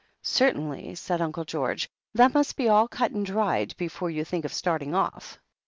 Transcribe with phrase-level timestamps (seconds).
[0.23, 4.51] "Certainly," said Uncle George, "that must be all cut and dried before you think of
[4.51, 5.39] starting off."